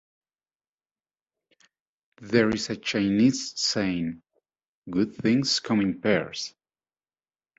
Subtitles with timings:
[2.21, 4.23] There is a Chinese saying:
[4.89, 6.55] "good things come in pairs".